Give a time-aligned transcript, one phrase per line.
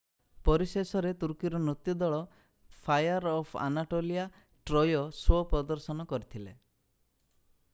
[0.47, 2.21] ପରିଶେଷରେ ତୁର୍କୀର ନୃତ୍ୟ ଦଳ
[2.87, 4.25] Fire of Anatolia
[4.71, 6.57] Troy show ପ୍ରଦର୍ଶନ କରିଥିଲେ